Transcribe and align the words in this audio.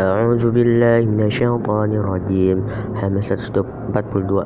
أعوذ 0.00 0.50
بالله 0.56 1.00
من 1.12 1.20
الشيطان 1.28 1.90
الرجيم. 1.92 2.58
همسة 3.04 3.40
42 3.52 4.44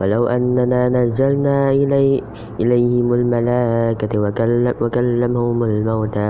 ولو 0.00 0.22
أننا 0.26 0.88
نزلنا 0.88 1.70
إلي 1.70 2.22
إليهم 2.60 3.08
الملائكة 3.14 4.12
وكلم 4.18 4.74
وكلمهم 4.80 5.58
الموتى 5.62 6.26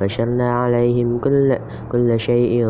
وشرنا 0.00 0.48
عليهم 0.60 1.18
كل, 1.18 1.56
كل 1.92 2.08
شيء 2.20 2.64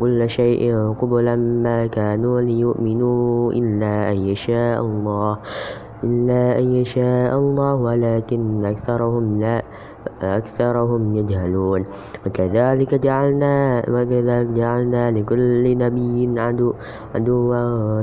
كل 0.00 0.20
شيء 0.30 0.94
قبلا 0.98 1.36
ما 1.36 1.86
كانوا 1.86 2.40
ليؤمنوا 2.40 3.52
إلا 3.52 4.12
أن 4.12 4.16
يشاء 4.16 4.78
الله. 4.80 5.38
إلا 6.04 6.58
أن 6.58 6.66
يشاء 6.80 7.38
الله 7.38 7.74
ولكن 7.74 8.64
أكثرهم 8.64 9.40
لا 9.40 9.62
أكثرهم 10.22 11.16
يجهلون. 11.16 11.84
وكذلك 12.26 12.94
جعلنا 12.94 13.82
وكذلك 13.88 14.46
جعلنا 14.46 15.10
لكل 15.10 15.78
نبي 15.78 16.40
عدو 16.40 16.72
عدوا 17.14 18.02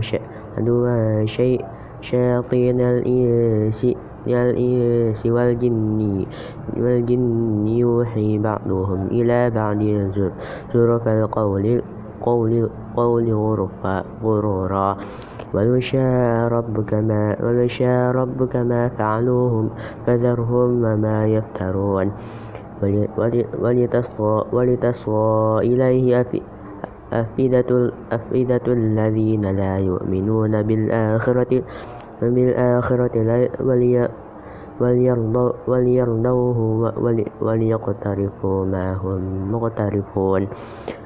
عدوا 0.58 1.26
شيء 1.26 1.66
شياطين 2.02 2.82
الإنس 2.82 3.82
الإنس 4.28 5.26
والجن 5.26 6.26
والجن 6.78 7.68
يوحي 7.68 8.38
بعضهم 8.38 9.08
إلى 9.12 9.50
بعض 9.50 9.82
زرف 10.74 11.08
القول 11.08 11.82
قول 12.22 12.70
قول 12.96 13.28
غرورا. 14.24 14.98
ولو 15.54 15.80
شاء 15.80 16.48
ربك 16.48 16.94
ما 16.94 17.36
ولو 17.44 17.68
ربك 18.12 18.56
ما 18.56 18.88
فعلوهم 18.90 19.70
فذرهم 20.06 20.70
وما 20.84 21.28
يفترون. 21.28 22.12
ولتصغى 24.54 25.60
إليه 25.60 26.26
أفئدة, 27.14 27.92
أفئدة 28.12 28.66
الذين 28.68 29.46
لا 29.56 29.78
يؤمنون 29.80 30.62
بالآخرة 30.62 31.62
بالآخرة 32.22 33.16
وليرضوه 35.68 36.60
وليقترفوا 37.42 38.66
ما 38.66 38.94
هم 38.94 39.52
مقترفون. 39.52 40.48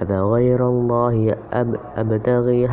أفغير 0.01 0.69
الله 0.69 1.35
أبتغي 1.97 2.67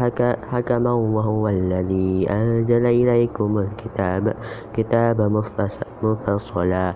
حكما 0.50 0.92
وهو 0.92 1.48
الذي 1.48 2.30
أنزل 2.30 2.86
إليكم 2.86 3.58
الكتاب. 3.58 4.34
كتاب 4.74 5.18
مفصلا. 6.02 6.94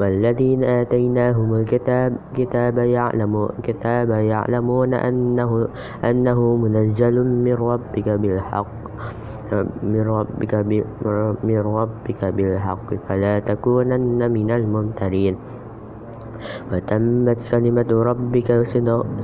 والذين 0.00 0.64
آتيناهم 0.64 1.54
الكتاب 1.54 2.16
كتاب 2.36 2.78
يعلم 2.78 3.48
كتاب 3.62 4.10
يعلمون 4.10 4.94
أنه 4.94 5.68
أنه 6.04 6.56
منزل 6.56 7.16
من 7.44 7.54
ربك 7.54 8.08
بالحق. 8.08 8.79
من 11.42 11.60
ربك 11.60 12.24
بالحق 12.24 12.88
فلا 13.08 13.34
تكونن 13.38 14.20
من 14.30 14.48
الممترين. 14.50 15.36
وتمت 16.72 17.40
كلمة 17.52 17.90
ربك 17.92 18.48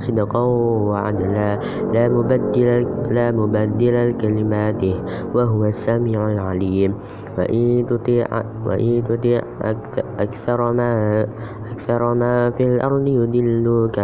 صدقا 0.05 0.43
وعدلا. 0.89 1.49
لا 1.93 2.03
مبدل 2.13 2.85
لا 3.09 3.27
مبدل 3.33 3.95
لكلماته 4.09 4.95
وهو 5.33 5.65
السميع 5.65 6.19
العليم. 6.37 6.91
وإن 7.37 7.85
تطيع 7.89 8.27
وإن 8.65 8.93
تطيع 9.09 9.41
أكثر 10.19 10.59
ما 10.73 10.91
أكثر 11.73 12.01
ما 12.13 12.49
في 12.53 12.63
الأرض 12.65 13.05
يدلوك 13.07 13.97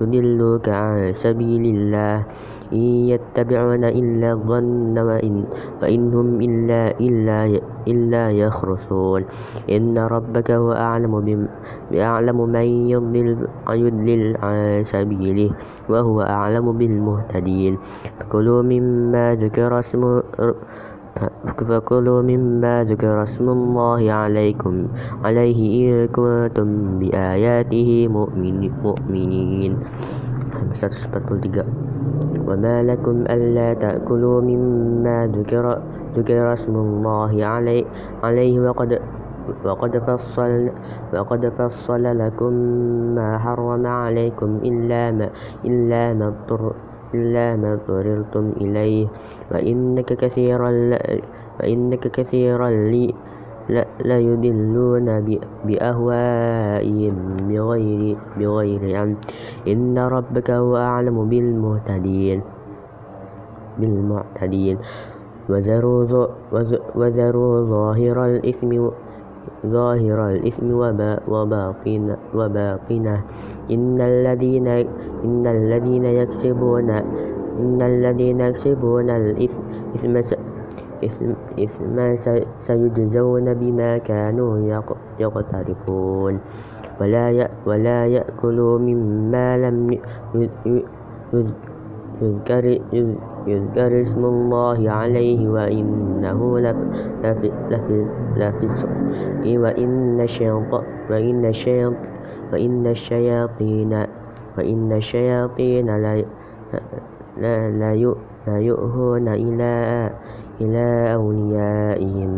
يدلوك 0.00 0.66
عن 0.68 1.12
سبيل 1.18 1.64
الله. 1.66 2.16
إن 2.72 3.12
يتبعون 3.12 3.84
إلا 3.84 4.32
الظن 4.32 4.98
وإن, 4.98 5.44
وإن 5.82 6.14
هم 6.14 6.28
إلا, 6.40 6.80
إلا, 7.00 7.38
إلا 7.88 8.24
يخرصون. 8.30 9.22
إن 9.70 9.98
ربك 9.98 10.50
هو 10.50 10.72
أعلم 10.72 11.12
بأعلم 11.90 12.38
من 12.48 12.66
يضلل, 12.88 13.46
يضلل 13.70 14.36
عن 14.42 14.84
سبيله 14.84 15.50
وهو 15.88 16.20
أعلم 16.20 16.66
بالمهتدين. 16.72 17.78
فكلوا 18.20 18.62
مما 18.62 19.34
ذكر 19.34 19.78
اسم 19.78 20.20
فكلوا 21.68 22.22
مما 22.22 22.84
ذكر 22.88 23.22
اسم 23.22 23.46
الله 23.48 24.02
عليكم 24.12 24.74
عليه 25.24 25.60
إن 25.76 26.08
كنتم 26.08 26.98
بآياته 26.98 28.08
مؤمنين. 28.08 29.72
143 30.72 31.91
وما 32.48 32.82
لكم 32.82 33.16
ألا 33.30 33.74
تأكلوا 33.74 34.40
مما 34.40 35.26
ذكر, 35.26 35.82
ذكر 36.16 36.52
اسم 36.52 36.74
الله 36.76 37.44
عليه, 37.46 37.84
عليه 38.22 38.60
وقد 38.60 39.00
وقد 39.64 39.98
فصل, 39.98 40.70
وقد 41.14 41.52
فصل 41.58 42.04
لكم 42.18 42.52
ما 43.14 43.38
حرم 43.38 43.86
عليكم 43.86 44.60
إلا 44.64 45.10
ما, 45.10 45.28
إلا 45.64 46.14
ما, 46.14 46.28
اضطر 46.28 46.72
إلا 47.14 47.56
ما 47.56 47.72
اضطررتم 47.74 48.52
إليه. 48.60 49.06
وإنك 49.50 50.12
كثيرا 50.12 50.70
وإنك 51.60 52.08
كثيرا 52.08 52.68
لي 52.70 53.14
ليضلون 54.04 55.06
بأهوائهم 55.64 57.14
بغير, 57.48 58.16
بغير 58.38 58.82
علم. 58.96 59.16
إن 59.68 59.98
ربك 59.98 60.50
هو 60.50 60.76
أعلم 60.76 61.16
بالمهتدين 61.28 62.40
بالمعتدين 63.78 64.76
وذروا, 65.48 66.26
وذروا 66.94 67.54
ظاهر 67.64 68.16
الإثم 68.26 68.70
ظاهر 69.66 70.18
الإثم 70.30 70.68
وباطنه 71.28 72.16
وباطنه. 72.34 73.20
إن 73.70 74.00
الذين 74.00 74.68
إن 75.24 75.46
الذين 75.46 76.04
يكسبون 76.04 76.90
إن 77.62 77.78
الذين 77.82 78.40
يكسبون 78.40 79.10
الإثم 79.10 79.62
إثما 81.58 82.16
سيجزون 82.66 83.54
بما 83.54 83.98
كانوا 83.98 84.82
يقترفون. 85.18 86.40
ولا 87.00 87.48
ولا 87.66 88.06
يأكلوا 88.06 88.78
مما 88.78 89.58
لم 89.58 89.98
يذكر, 92.22 92.64
يذكر 93.46 94.00
اسم 94.00 94.24
الله 94.24 94.90
عليه 94.90 95.48
وإنه 95.48 96.58
لفسق 98.36 98.88
وإن 99.46 100.20
الشياطين 100.20 100.72
وإن 102.52 102.86
الشياطين 102.86 104.06
وإن 104.58 104.92
الشياطين 104.92 105.86
لا 108.46 108.58
يؤهون 108.58 109.28
إلى 109.28 110.10
إلى 110.62 111.14
أوليائهم 111.14 112.30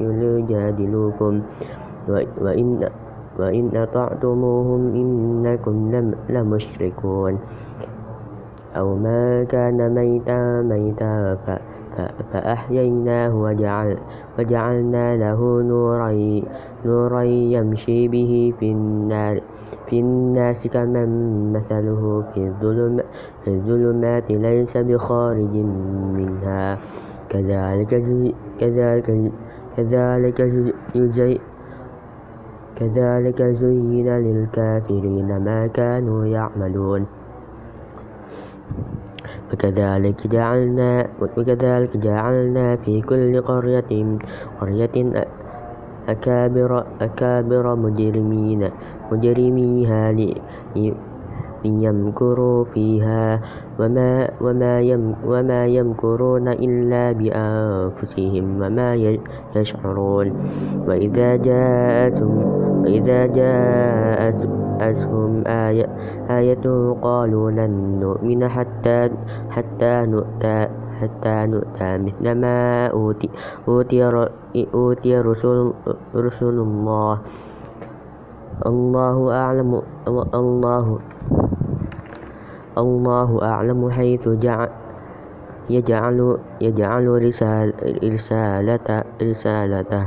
ليجادلوكم 0.00 1.40
وإن, 2.40 2.88
وإن 3.38 3.64
أطعتموهم 3.76 4.82
إنكم 4.94 5.76
لمشركون. 6.28 7.38
أو 8.76 8.96
ما 8.96 9.44
كان 9.44 9.94
ميتا 9.94 10.62
ميتا 10.62 11.36
فأحييناه 12.32 13.36
وجعل 13.36 13.96
وجعلنا 14.38 15.16
له 15.16 15.40
نورا 15.62 16.40
نورا 16.86 17.22
يمشي 17.22 18.08
به 18.08 18.54
في 18.60 18.72
النار. 18.72 19.40
في 19.92 20.00
الناس 20.00 20.66
كمن 20.66 21.52
مثله 21.52 22.24
في 22.32 22.40
الظلمات 23.46 24.30
ليس 24.30 24.76
بخارج 24.76 25.54
منها. 26.16 26.78
كذلك 27.28 27.92
كذلك 28.60 29.08
كذلك 29.76 30.38
كذلك 32.76 33.42
زين 33.42 34.08
للكافرين 34.08 35.28
ما 35.44 35.66
كانوا 35.66 36.26
يعملون. 36.26 37.06
وكذلك 39.52 40.26
جعلنا 40.26 41.06
وكذلك 41.20 41.96
جعلنا 41.96 42.76
في 42.76 43.00
كل 43.00 43.40
قرية 43.40 43.92
قرية 44.60 44.96
أكابر 46.08 46.84
أكابر 47.00 47.74
مجرمين. 47.76 48.68
مجرميها 49.12 50.12
ليمكروا 51.64 52.64
فيها. 52.64 53.40
وما, 53.80 54.28
وما, 54.40 54.80
يم 54.80 55.14
وما 55.26 55.66
يمكرون 55.66 56.48
إلا 56.48 57.12
بأنفسهم 57.12 58.44
وما 58.62 58.90
يشعرون. 59.56 60.26
وإذا 60.88 61.36
جاءتهم 61.36 62.38
وإذا 62.82 63.26
جاءت 63.26 64.38
جاءتهم 64.82 65.46
آية, 65.46 65.86
آية 66.30 66.66
قالوا 67.02 67.50
لن 67.50 68.00
نؤمن 68.00 68.48
حتى 68.48 69.10
حتى 69.50 69.92
نؤتى 70.06 70.58
حتى 71.02 71.34
نؤتى 71.50 71.90
مثل 71.98 72.26
ما 72.38 72.86
أوتي, 72.94 73.28
أوتي, 73.68 73.98
أوتي 74.74 75.12
رسل, 75.18 75.72
رسل 76.14 76.56
الله. 76.62 77.18
الله 78.66 79.16
أعلم 79.34 79.70
الله 80.34 80.86
الله 82.78 83.30
أعلم 83.42 83.80
حيث 83.90 84.24
جعل 84.28 84.70
يجعل 85.70 86.18
يجعل 86.62 87.06
رسالته. 88.02 89.02
رسالته 89.22 90.04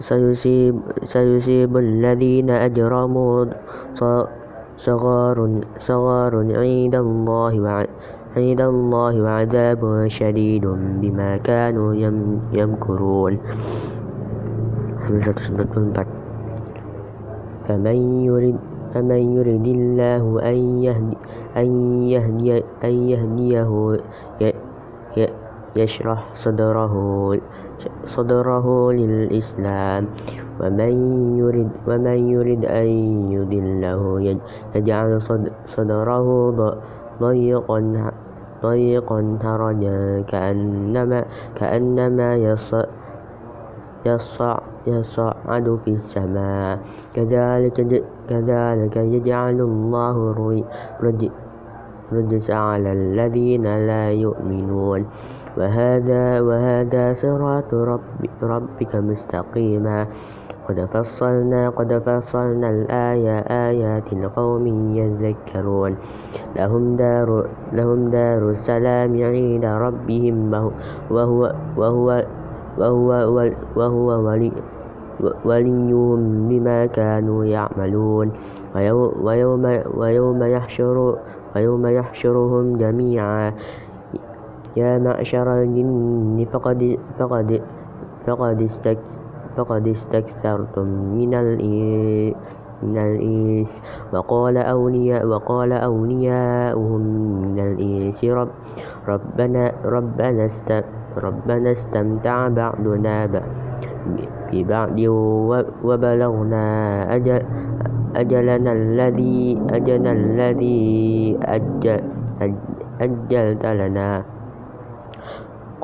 سيصيب, 0.00 0.74
سيصيب 1.04 1.72
الذين 1.76 2.50
أجرموا 2.50 3.44
صغار 4.76 5.60
صغار 5.80 6.32
عند 6.36 6.94
الله 6.94 7.86
عند 8.36 8.60
الله 8.60 9.12
وعذاب 9.22 10.08
شديد 10.08 10.64
بما 11.00 11.36
كانوا 11.36 11.94
يمكرون. 12.52 13.38
فمن 17.66 17.98
يرد 18.24 18.56
فمن 18.94 19.22
يرد 19.36 19.66
الله 19.66 20.24
أن 20.44 20.58
يهدي 20.84 21.16
أن 21.56 21.68
يهدي 22.08 22.62
أن 22.84 22.94
يهديه 23.12 23.70
يشرح 25.76 26.20
صدره 26.34 26.94
صدره 28.06 28.66
للإسلام. 28.92 30.02
ومن 30.60 30.92
يرد 31.38 31.70
ومن 31.88 32.18
يرد 32.28 32.64
أن 32.64 32.88
يضله 33.32 34.02
يجعل 34.74 35.10
صدره 35.66 36.28
ضيقا 37.20 37.80
ضيقا 38.62 39.20
هرجا 39.42 40.24
كأنما 40.28 41.24
كأنما 41.56 42.28
يصعد 44.86 45.66
في 45.84 45.90
السماء. 45.90 46.78
كذلك 47.14 48.02
كذلك 48.28 48.96
يجعل 48.96 49.58
الله 49.60 50.16
الرجس 52.12 52.50
على 52.50 52.92
الذين 52.92 53.66
لا 53.86 54.10
يؤمنون. 54.12 55.00
وهذا 55.56 56.40
وهذا 56.40 57.04
صراط 57.14 57.74
رب 57.74 58.22
ربك 58.42 58.92
مستقيما. 58.96 60.06
قد 60.68 60.88
فصلنا 60.92 61.68
قد 61.70 61.90
فصلنا 62.06 62.70
الآية 62.70 63.38
آيات 63.38 64.14
لقوم 64.14 64.66
يذكرون. 64.96 65.96
لهم 66.56 66.96
دار 66.96 67.46
لهم 67.72 68.10
دار 68.10 68.50
السلام 68.50 69.12
عند 69.22 69.64
ربهم 69.64 70.36
وهو 71.10 71.52
وهو 71.76 72.24
وهو 72.78 73.10
وهو 73.76 74.08
ولي 74.26 74.52
وليهم 75.44 76.20
بما 76.48 76.86
كانوا 76.86 77.44
يعملون. 77.44 78.32
ويوم 78.74 79.64
ويوم 79.94 80.42
يحشر 80.42 81.16
ويوم 81.56 81.86
يحشرهم 81.86 82.76
جميعا. 82.76 83.54
يا 84.76 84.98
معشر 84.98 85.62
الجن 85.62 86.46
فقد 86.52 86.98
فقد 87.18 87.62
فقد 88.26 88.58
فقد 89.56 89.88
استكثرتم 89.88 90.86
من 91.16 91.32
من 92.82 92.96
الإنس 92.98 93.82
وقال 94.12 94.56
أولياء 94.56 95.26
وقال 95.26 95.72
أولياؤهم 95.72 97.00
من 97.42 97.58
الإنس 97.58 98.24
رب 98.24 98.48
ربنا 99.08 99.72
ربنا 99.84 100.44
است 100.46 100.70
ربنا 101.16 101.72
استمتع 101.72 102.48
بعضنا 102.48 103.16
ببعض 104.52 104.98
وبلغنا 105.84 106.64
أجل 107.16 107.42
أجلنا 108.16 108.72
الذي 108.72 109.60
أجلنا 109.70 110.12
الذي 110.12 111.38
أجل 111.42 112.00
أجلت 113.00 113.64
لنا. 113.66 114.35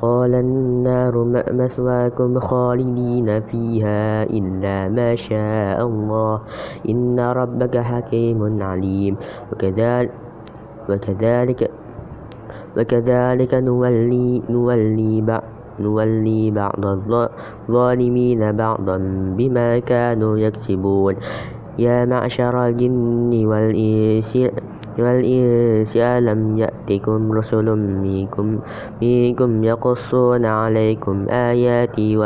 قال 0.03 0.35
النار 0.35 1.15
مثواكم 1.53 2.41
خالدين 2.41 3.41
فيها 3.41 4.23
إلا 4.23 4.89
ما 4.89 5.15
شاء 5.15 5.79
الله. 5.87 6.41
إن 6.89 7.21
ربك 7.21 7.79
حكيم 7.79 8.63
عليم. 8.63 9.17
وكذلك 9.53 10.11
وكذلك 10.91 11.71
وكذلك 12.77 13.53
نولي 13.55 14.43
نولي 14.51 15.21
بعض 15.21 15.43
نولي 15.81 16.51
بعض 16.51 16.85
الظالمين 16.85 18.53
بعضا 18.53 18.99
بما 19.39 19.79
كانوا 19.79 20.39
يكسبون. 20.39 21.15
يا 21.79 22.05
معشر 22.05 22.67
الجن 22.67 23.47
والإنس 23.47 24.33
والإنس 24.99 25.97
ألم 25.97 26.59
يأتكم 26.59 27.33
رسل 27.33 27.67
منكم, 27.77 28.59
منكم 29.03 29.65
يقصون 29.65 30.45
عليكم 30.45 31.27
آياتي 31.29 32.17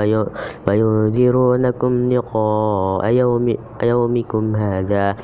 وينذرونكم 0.68 2.12
لقاء 2.12 3.06
يوم 3.10 3.54
يومكم 3.82 4.56
هذا. 4.56 5.16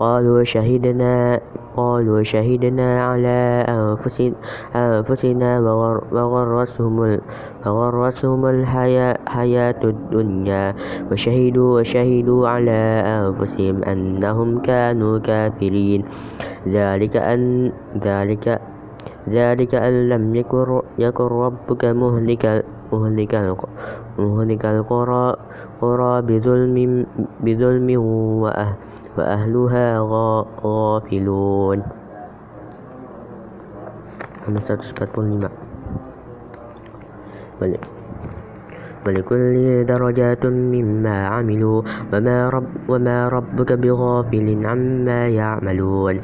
قالوا 0.00 0.44
شهدنا 0.44 1.40
قالوا 1.76 2.22
شهدنا 2.22 3.04
على 3.04 3.64
أنفسنا 4.74 5.60
وغرسهم 6.12 7.18
فغرسهم 7.64 8.46
الحياة 8.46 9.80
الدنيا. 9.84 10.74
وشهدوا 11.12 11.80
وشهدوا 11.80 12.48
على 12.48 12.80
أنفسهم 13.06 13.84
أنهم 13.84 14.58
كانوا 14.58 15.18
كافرين. 15.18 16.04
ذلك 16.68 17.16
أن 17.16 17.72
ذلك 18.04 18.60
ذلك 19.28 19.74
أن 19.74 20.08
لم 20.08 20.34
يكن, 20.34 20.82
يكن 20.98 21.24
ربك 21.24 21.84
مهلك 21.84 22.64
مهلك 22.92 23.34
مهلك 24.18 24.64
القرى 24.64 25.36
قرى 25.80 26.22
بظلم 26.22 27.06
بظلم 27.40 27.88
وأهلها 29.16 29.86
غافلون. 30.64 31.82
145 34.48 35.48
ولكل 39.06 39.86
درجات 39.86 40.46
مما 40.46 41.26
عملوا 41.26 41.82
وما, 42.12 42.48
رب 42.48 42.68
وما 42.88 43.28
ربك 43.28 43.72
بغافل 43.72 44.66
عما 44.66 45.28
يعملون. 45.28 46.20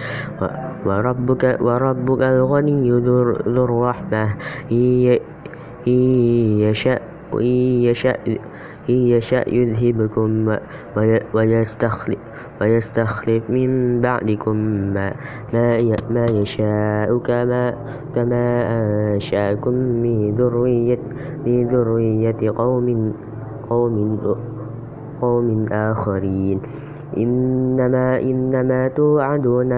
وربك, 0.87 1.59
وربك 1.61 2.23
الغني 2.23 2.91
ذو 2.91 3.23
الرحمة. 3.65 4.25
إن 5.89 6.01
يشأ, 6.67 6.99
يشأ, 7.87 8.17
يشأ 8.89 9.43
يذهبكم 9.49 10.57
ويستخلف 11.35 12.19
ويستخلف 12.61 13.51
من 13.51 14.01
بعدكم 14.01 14.57
ما, 14.95 15.13
ما 16.11 16.25
يشاء 16.35 17.19
كما, 17.19 17.75
كما 18.15 18.45
أنشأكم 18.79 19.75
من 19.75 20.35
ذرية, 20.35 20.99
من 21.47 21.69
ذرية 21.69 22.51
قوم, 22.51 23.13
قوم, 23.71 24.21
قوم 25.21 25.67
آخرين. 25.73 26.61
إنما 27.17 28.21
إنما 28.21 28.89
توعدون 28.89 29.71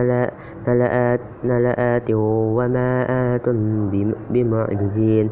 لآت, 0.67 1.21
لآت 1.45 2.09
وما 2.11 2.91
آتم 3.35 3.91
بمعجزين. 4.31 5.31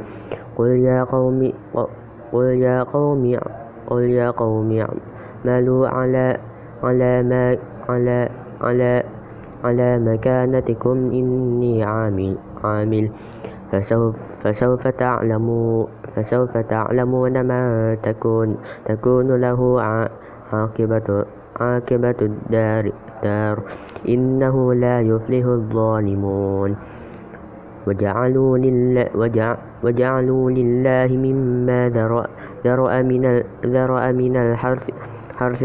قل 0.56 0.68
يا 0.68 1.04
قوم 1.04 1.52
قل 2.32 2.46
يا 2.46 2.82
قوم 2.82 3.36
قل 3.86 4.02
يا 4.02 4.30
قوم 4.30 4.68
اعملوا 5.46 5.88
على 5.88 6.36
على 6.82 7.22
ما 7.22 7.56
على 7.88 8.28
على 8.60 9.02
على 9.64 9.88
مكانتكم 9.98 10.96
إني 11.10 11.84
عامل 11.84 12.36
عامل. 12.64 13.10
فسوف 13.72 14.16
فسوف 14.44 14.88
تعلمون 14.88 15.86
فسوف 16.16 16.56
تعلمون 16.56 17.40
ما 17.40 17.94
تكون 18.02 18.56
تكون 18.84 19.28
له 19.40 19.60
عاقبة 20.52 21.08
عاقبة 21.60 22.18
الدار 22.22 22.84
الدار. 22.92 23.56
إنه 24.08 24.74
لا 24.74 25.00
يفلح 25.00 25.44
الظالمون. 25.46 26.76
وجعلوا 27.86 28.58
لله, 28.58 29.06
وجعلوا 29.84 30.50
لله 30.50 31.08
مما 31.16 31.80
ذرأ 32.64 33.02
من, 33.02 33.22
ذرأ 33.66 34.12
من 34.12 34.34
الحرث 34.36 34.90
الحرث 35.36 35.62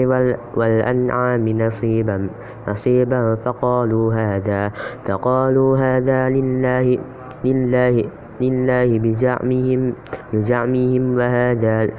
والأنعام 0.55 1.49
نصيبا 1.49 2.29
نصيبا 2.67 3.35
فقالوا 3.35 4.13
هذا 4.13 4.71
فقالوا 5.07 5.77
هذا 5.77 6.29
لله 6.29 6.97
لله 7.43 8.03
لله 8.41 8.99
بزعمهم 8.99 9.93
بزعمهم 10.33 11.03
وهذا 11.15 11.89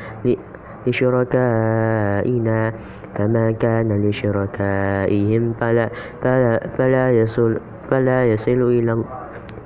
لشركائنا 0.87 2.73
فما 3.17 3.51
كان 3.51 4.09
لشركائهم 4.09 5.53
فلا, 5.53 5.89
فلا, 6.23 6.69
فلا 6.77 7.11
يصل 7.13 7.61
فلا 7.89 8.27
يصل 8.27 8.61
إلى 8.69 9.05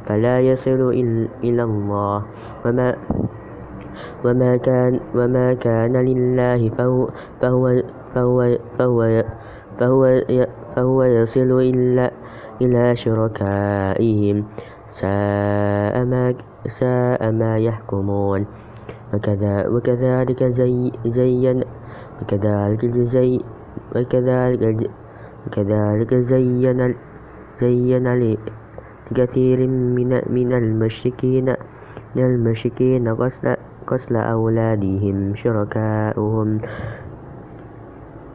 فلا 0.06 0.40
يصل 0.40 0.90
إلى 1.44 1.62
الله 1.62 2.22
وما 2.64 2.96
وما 4.26 4.56
كان 4.56 5.00
وما 5.14 5.54
كان 5.54 5.94
لله 5.96 6.70
فهو 6.74 7.08
فهو 7.40 7.64
فهو 8.14 8.38
فهو 8.78 9.00
فهو, 9.78 10.02
فهو 10.76 11.02
يصل 11.02 11.50
إلا 11.60 12.10
إلى 12.62 12.96
شركائهم. 12.96 14.36
ساء 14.90 16.04
ما 16.04 16.34
ساء 16.68 17.22
ما 17.32 17.58
يحكمون. 17.58 18.46
وكذا 19.14 19.68
وكذلك 19.68 20.44
زي 20.44 20.92
زين 21.06 21.62
وكذلك 22.22 22.82
زي 22.86 23.40
وكذلك 23.96 24.90
وكذلك 25.46 26.14
زين 26.14 26.94
زين 27.60 28.36
لكثير 29.10 29.58
من 29.66 30.10
من 30.30 30.52
المشركين 30.52 31.46
من 32.16 32.24
المشركين 32.24 33.14
قتل 33.14 33.55
قتل 33.86 34.16
أولادهم 34.16 35.34
شركاؤهم 35.34 36.60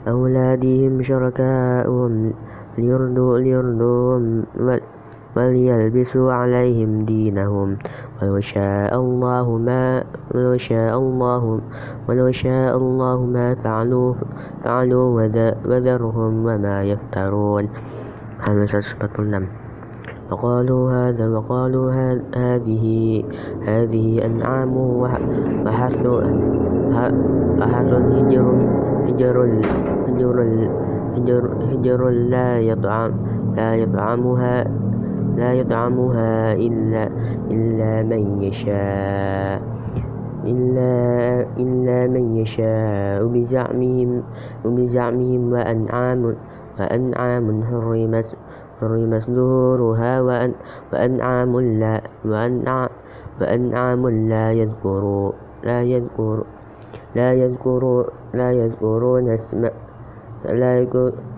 أولادهم 0.07 0.93
شركاؤهم 1.03 2.33
ليردوا 2.77 3.39
ليردوهم 3.39 4.43
وليلبسوا 5.35 6.33
عليهم 6.33 7.05
دينهم. 7.05 7.77
ولو 8.21 8.39
شاء 8.39 8.91
الله 8.95 9.57
ما 9.57 10.03
ولو 10.35 10.57
شاء 10.57 10.97
الله 10.97 11.59
ولو 12.09 12.31
شاء 12.31 12.77
الله 12.77 13.25
ما 13.25 13.55
فعلوا 13.55 14.13
فعلوا 14.63 15.07
وذرهم 15.65 16.45
وما 16.45 16.83
يفترون. 16.83 17.69
همسة 18.47 18.79
صفة 18.79 19.15
وقالوا 20.31 20.91
هذا 20.91 21.27
وقالوا 21.27 21.91
هذه 22.35 23.23
هذه 23.67 24.25
أنعام 24.25 24.77
وحرث 24.77 26.05
وحرث 26.05 27.93
هجر 27.93 28.45
هجر 29.07 29.37
هجر 30.07 30.37
هجر, 31.15 31.43
هجر 31.71 32.09
لا 32.09 32.59
يطعم 32.59 33.11
لا 33.55 33.75
يطعمها 33.75 34.65
لا 35.37 35.53
يطعمها 35.53 36.53
إلا 36.53 37.09
إلا 37.51 38.03
من 38.03 38.41
يشاء 38.43 39.61
إلا 40.45 40.93
إلا 41.59 42.07
من 42.07 42.37
يشاء 42.37 43.25
بزعمهم 43.25 44.23
وبزعمهم 44.65 45.53
وأنعام 45.53 46.35
وأنعام 46.79 47.63
حرمت 47.63 48.25
ظهورها 49.29 50.21
وأن 50.21 50.51
وأنعام 50.93 51.59
لا 51.59 52.01
وأنعام 53.41 54.09
لا 54.09 54.51
يذكر 54.51 55.33
لا 55.63 55.81
يذكر 55.81 56.43
لا 57.15 57.33
يذكر 57.33 57.83
لا 58.33 58.51
يذكرون 58.51 59.29
اسم 59.29 59.61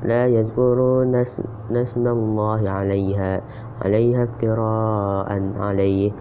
لا 0.04 0.28
يذكرون 0.28 1.16
اسم 1.16 2.08
الله 2.08 2.70
عليها 2.70 3.42
عليها 3.82 4.24
افتراء 4.24 5.30
عليه. 5.60 6.12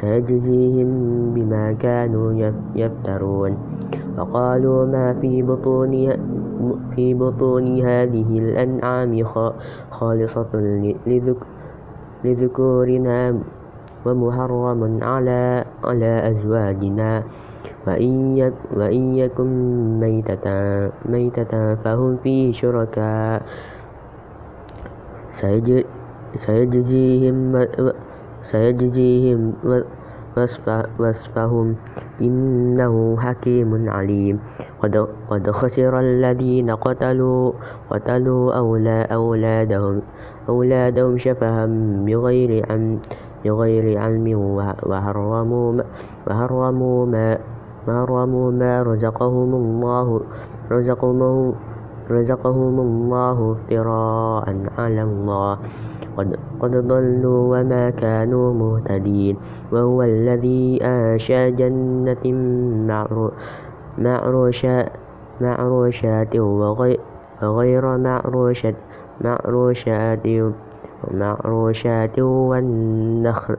سيجزيهم 0.00 0.90
بما 1.34 1.72
كانوا 1.72 2.52
يفترون. 2.76 3.52
وقالوا 4.18 4.86
ما 4.86 5.14
في 5.20 5.42
بطون 5.42 5.92
في 6.94 7.14
بطون 7.14 7.80
هذه 7.80 8.28
الأنعام 8.38 9.24
خالصة 9.90 10.52
لذكورنا 12.24 13.38
ومحرم 14.06 14.80
على 15.02 15.64
على 15.84 16.12
أزواجنا. 16.30 17.22
وإن 18.76 19.14
يكن 19.14 19.50
ميتة, 20.00 20.46
ميتة 21.08 21.74
فهم 21.74 22.16
فيه 22.22 22.52
شركاء. 22.52 23.42
سيجزيهم 26.36 27.66
سيجزيهم 28.50 29.52
وصفهم 30.98 31.76
إنه 32.20 33.16
حكيم 33.18 33.70
عليم. 33.90 34.36
قد 35.30 35.50
خسر 35.50 36.00
الذين 36.00 36.70
قتلوا 36.70 37.52
قتلوا 37.90 38.46
أولادهم. 39.12 40.02
أولادهم 40.48 41.18
شفها 41.18 41.66
بغير 42.06 42.66
علم 42.70 42.98
بغير 43.44 43.98
علم 43.98 44.26
وحرموا 44.86 45.82
وحرموا 46.26 47.06
ما 47.06 47.38
ما 47.86 48.82
رزقهم 48.82 49.50
الله 49.54 50.20
رزقهم 50.70 51.54
رزقهم 52.10 52.80
الله 52.80 53.52
افتراء 53.52 54.46
على 54.78 55.02
الله. 55.02 55.58
قد, 56.16 56.36
قد 56.60 56.72
ضلوا 56.88 57.40
وما 57.58 57.90
كانوا 57.90 58.54
مهتدين. 58.54 59.36
وهو 59.72 60.02
الذي 60.02 60.78
أنشأ 60.84 61.48
جنة 61.48 62.24
معروشات 63.98 64.88
معروشات 65.40 66.36
وغير 67.42 67.96
معروشات 67.96 68.74
معروشات 69.20 70.26
معروشات 71.10 72.18
والنخل 72.18 73.56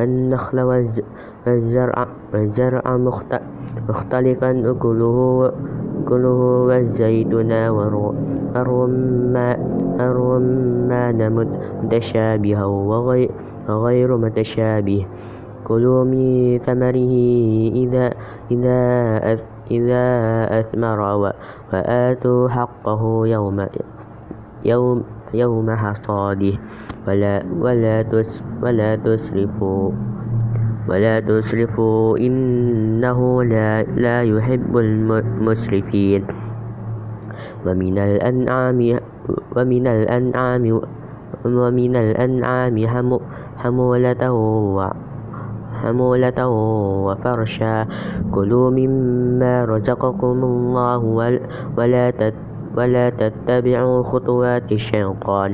النخل 0.00 0.60
والزرع 1.46 2.06
والزرع 2.34 2.96
مختلفا 3.88 4.50
أكله 4.70 5.52
كله 6.08 6.40
والزيتون 6.68 7.52
والرمان 9.94 11.20
متشابها 11.82 12.64
وغير 13.68 14.16
متشابه. 14.16 15.06
كلوا 15.64 16.04
من 16.04 16.58
ثمره 16.58 17.14
إذا 17.72 18.06
إذا 18.50 18.82
إذا 19.70 20.04
أثمر 20.60 21.00
وآتوا 21.72 22.48
حقه 22.48 23.02
يوم 23.26 23.66
يوم 24.64 25.02
يوم 25.34 25.70
حصاده. 25.70 26.54
ولا 27.08 27.42
ولا 27.60 28.04
ولا 28.62 28.96
تسرفوا. 28.96 29.90
ولا 30.88 31.20
تسرفوا 31.20 32.18
إنه 32.20 33.18
لا, 33.42 33.82
لا 33.82 34.22
يحب 34.22 34.72
المسرفين. 34.76 36.22
ومن 37.64 37.96
الأنعام 37.98 38.80
ومن 39.56 39.84
الأنعام 39.86 40.64
ومن 41.44 41.96
الأنعام 41.96 42.76
حمولة 43.56 44.24
حمولة 45.80 46.40
وفرشا. 47.06 47.76
كلوا 48.34 48.68
مما 48.70 49.64
رزقكم 49.64 50.38
الله 50.44 51.00
ولا 51.76 52.04
ولا 52.76 53.04
تتبعوا 53.10 54.02
خطوات 54.02 54.72
الشيطان. 54.72 55.50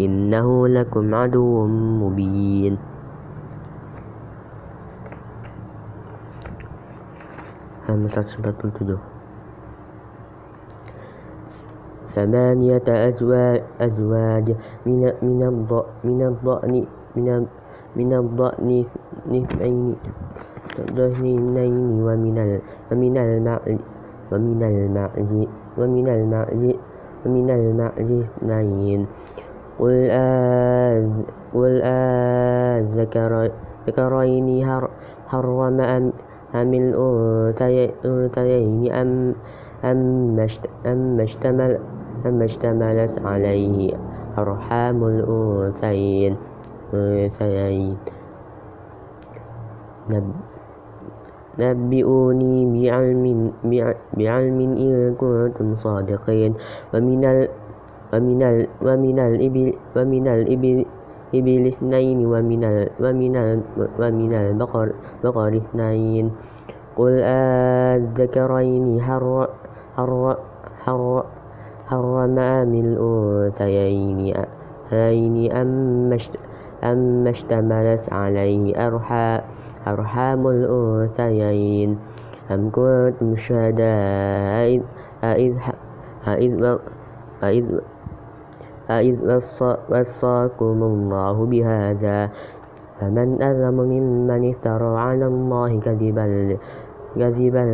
إنه 0.00 0.68
لكم 0.68 1.14
عدو 1.14 1.66
مبين. 2.04 2.93
همسة 7.88 8.28
tujuh 8.78 9.00
ثمانية 12.14 12.86
أزواج, 12.86 13.62
أزواج 13.80 14.46
من 14.86 15.00
من 15.22 15.40
الضأن 15.42 16.06
من 16.06 16.20
الضأن 16.22 16.74
من 17.16 17.46
من 17.96 18.10
الضأن 18.14 18.84
اثنين 19.34 19.96
اثنين 20.78 21.76
ومن 22.06 22.38
ومن 22.92 23.16
المعز 23.18 23.80
ومن 24.32 24.62
المعز 24.62 25.32
ومن 25.78 26.08
المعز 26.08 26.64
ومن 27.26 27.50
المعز 27.50 28.10
اثنين. 28.22 29.06
قل 29.78 30.10
آذ 30.10 31.10
قل 31.54 31.82
آذكرين 32.78 34.48
حرم 35.26 35.80
أم 35.80 36.12
أم 36.54 36.70
الأنثيين 36.74 37.90
أم 42.24 42.38
اشتملت 42.42 43.14
عليه 43.26 43.92
أرحام 44.38 44.98
الأنثيين. 45.04 46.34
نبئوني 51.54 52.56
بعلم, 52.74 53.24
بعلم 54.18 54.58
إن 54.74 55.14
كنتم 55.14 55.68
صادقين. 55.82 56.52
ومن 56.94 57.22
ال 57.24 57.48
ومن 58.14 58.42
ال 58.42 58.58
ومن 58.82 59.18
الإبل 59.18 59.68
ومن 59.96 60.26
الإبل 60.28 60.78
إبل 61.34 61.66
اثنين 61.66 62.26
ومن 62.26 62.62
ومن 63.00 63.34
ومن 63.98 64.32
البقر 64.32 64.88
بقر 65.24 65.52
اثنين. 65.56 66.30
قل 66.96 67.14
أذكرين 67.22 69.02
حر 69.02 69.48
حر 69.96 70.36
حر 70.84 71.24
حرم 71.86 72.38
أم 72.38 72.72
الأنثيين 72.74 74.18
أم 76.84 77.26
اشتملت 77.26 78.04
عليه 78.12 78.86
أرحام 78.86 79.40
أرحام 79.86 80.42
الأنثيين. 80.46 81.98
أم 82.50 82.70
كنتم 82.70 83.36
شهداء 83.36 84.80
أإذ 88.90 89.16
وصاكم 89.90 90.78
الله 90.82 91.36
بهذا 91.46 92.30
فمن 93.00 93.42
أظلم 93.42 93.76
ممن 93.80 94.50
افترى 94.50 94.90
على 95.00 95.26
الله 95.26 95.70
كذبا 95.80 96.56
كذبا 97.16 97.64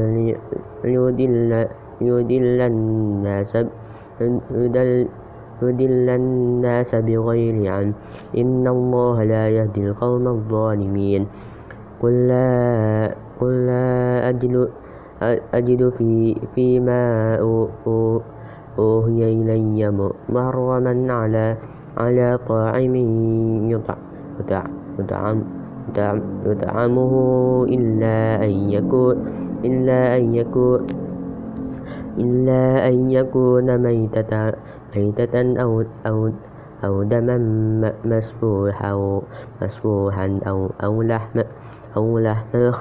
ليضل 2.01 2.61
الناس 2.61 3.53
يضل 5.63 6.09
الناس 6.09 6.95
بغير 6.95 7.73
علم 7.73 7.95
إن 8.39 8.65
الله 8.69 9.17
لا 9.25 9.49
يهدي 9.49 9.81
القوم 9.87 10.29
الظالمين 10.29 11.27
قل 12.03 12.29
لا, 12.29 13.15
قل 13.41 13.67
لا 13.67 14.29
أجد, 14.29 14.69
أجد 15.55 15.89
في 15.99 16.37
فيما 16.55 17.37
أوهي 18.81 19.21
إلي 19.33 19.93
محرما 20.29 20.95
على 21.13 21.47
على 21.97 22.29
طاعم 22.49 22.95
يطعم 24.99 25.39
يطعمه 26.47 27.13
إلا 27.69 28.17
أن 28.45 28.55
يكون 28.71 29.17
إلا 29.65 30.17
أن 30.17 30.35
يكون 30.35 30.81
إلا 32.19 32.89
أن 32.89 33.11
يكون 33.11 33.69
ميتة 33.79 34.33
ميتة 34.97 35.35
أو 35.63 35.85
أو 36.07 36.19
أو 36.85 37.03
دما 37.03 37.37
مسفوحا 38.05 39.21
مسفوحا 39.63 40.41
أو 40.47 40.71
أو 40.85 41.03
لحم 41.03 41.37
أو 41.97 42.19
لحم 42.19 42.73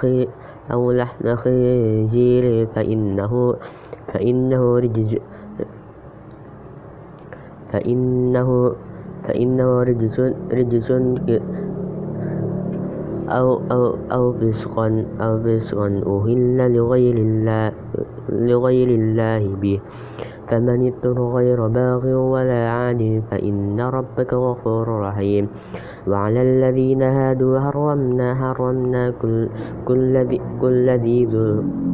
أو 0.71 0.91
لحم 0.91 1.35
خنزير 1.35 2.67
فإنه 2.75 3.55
فإنه 4.13 4.77
رجز 4.79 5.17
فإنه 7.71 8.49
فإنه 9.27 9.83
رجس 9.83 10.17
رجس 10.53 10.89
أو 13.29 13.61
أو 13.71 13.83
أو 14.11 14.23
فسق 14.41 14.75
أو 15.21 15.33
فسق 15.45 15.79
أهل 16.07 16.57
لغير 16.73 17.17
الله 17.17 17.71
لغير 18.29 18.89
الله 18.89 19.43
به. 19.61 19.79
فمن 20.49 20.87
اضطر 20.87 21.17
غير 21.37 21.67
باغ 21.67 22.03
ولا 22.09 22.61
عاد 22.69 23.21
فإن 23.29 23.77
ربك 23.77 24.33
غفور 24.33 24.87
رحيم. 24.89 25.45
وعلى 26.09 26.41
الذين 26.41 27.01
هادوا 27.01 27.59
حرمنا 27.59 28.27
حرمنا 28.35 29.03
كل 29.21 29.49
كل 29.85 30.13
ذي 30.17 30.41
كل 30.61 30.87
ذي 30.89 31.19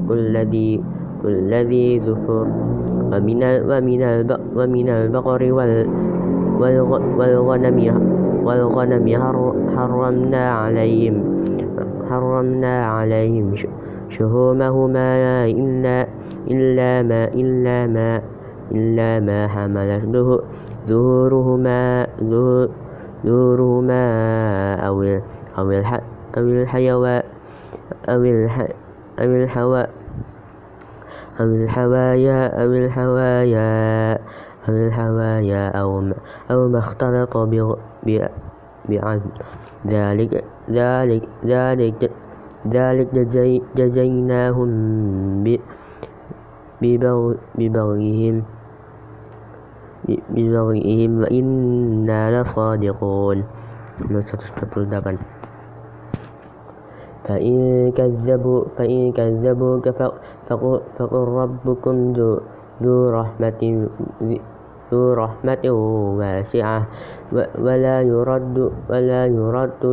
كل 0.08 0.34
ذي 0.38 0.72
كل 1.24 1.52
ذي 1.54 2.00
ظفر. 2.00 2.48
ومن 3.12 3.44
ومن 3.70 4.02
ومن 4.56 4.90
البقر 4.90 5.42
والغنم 7.20 7.80
والغنم 8.46 9.06
حرمنا 9.76 10.52
عليهم 10.52 11.16
حرمنا 12.10 12.86
عليهم 12.86 13.56
شهومهما 14.10 15.08
إلا 15.46 16.08
إلا 16.52 16.92
ما 17.04 17.22
إلا 17.34 17.88
ما 17.88 18.22
إلا 18.72 19.20
ما 19.20 19.48
حملت 19.48 20.04
ظهورهما 20.90 22.08
ظهورهما 23.26 24.04
أو 24.88 25.04
أو 25.58 25.72
أو 26.38 26.44
الحيوان 26.46 27.24
أو 28.10 28.22
الحواء 29.20 29.90
أو 31.40 31.46
الحوايا 31.46 32.64
أو 32.64 32.70
الحوايا 32.74 34.14
أو 34.70 34.74
الحوايا 34.74 35.70
أو 35.70 36.02
ما, 36.02 36.16
أو 36.52 36.68
ما 36.68 36.80
اختلط 36.80 37.38
بعزم 38.90 39.30
ذلك 39.88 40.44
ذلك 40.72 41.24
ذلك 41.46 42.12
ذلك 42.68 43.10
جزيناهم 43.76 44.72
ببغيهم 46.82 48.44
ببغيهم 50.30 51.12
وإنا 51.22 52.42
لصادقون. 52.42 53.44
فإن 57.28 57.92
كذبوا 57.92 58.62
فإن 58.78 59.12
كذبوك 59.12 59.86
فقل 60.98 61.26
ربكم 61.42 61.96
ذو 62.84 63.10
رحمة 63.10 63.62
ذو 64.92 65.14
رحمة 65.14 65.64
واسعة. 66.20 66.80
ولا 67.34 68.02
يرد 68.02 68.58
ولا 68.90 69.22
يرد 69.26 69.84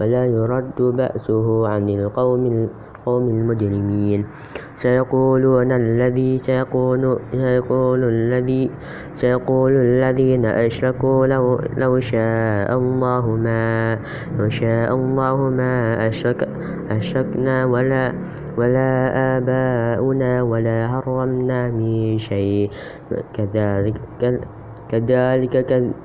ولا 0.00 0.22
يرد 0.26 0.78
بأسه 0.82 1.46
عن 1.68 1.88
القوم 1.88 2.68
القوم 3.06 3.30
المجرمين. 3.30 4.26
سيقولون 4.74 5.70
الذي 5.72 6.38
سيقول 6.42 7.18
سيقول 7.30 8.00
الذي 8.04 8.70
سيقول 9.14 9.72
الذين 9.72 10.42
أشركوا 10.46 11.26
لو 11.26 11.60
لو 11.78 12.00
شاء 12.02 12.66
الله 12.66 13.24
ما 13.30 13.98
لو 14.38 14.48
شاء 14.50 14.90
الله 14.90 15.36
ما 15.54 15.74
أشرك 16.08 16.50
أشركنا 16.90 17.70
ولا 17.70 18.12
ولا 18.58 18.90
آباؤنا 19.38 20.42
ولا 20.42 20.78
حرمنا 20.88 21.70
من 21.70 22.18
شيء. 22.18 22.70
كذلك 23.34 23.94
كذلك 24.90 25.54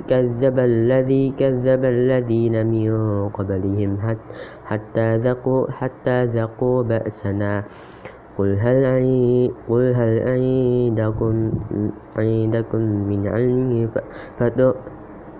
كذب 0.09 0.59
الذي 0.59 1.33
كذب 1.39 1.85
الذين 1.85 2.55
من 2.65 2.89
قبلهم 3.29 3.91
حتى 4.65 5.07
ذقوا 5.17 5.71
حتى 5.71 6.25
ذقوا 6.25 6.83
بأسنا. 6.83 7.63
قل 8.37 8.57
هل 8.57 8.81
قل 9.69 9.85
هل 9.93 10.13
عندكم 10.27 11.51
عندكم 12.17 12.81
من 12.81 13.21
علم 13.27 13.89